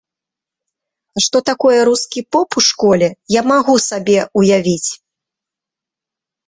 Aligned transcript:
А 1.19 1.23
што 1.25 1.41
такое 1.49 1.75
рускі 1.91 2.19
поп 2.37 2.49
у 2.63 2.65
школе, 2.71 3.07
я 3.39 3.47
магу 3.51 3.75
сабе 3.89 4.19
ўявіць. 4.43 4.91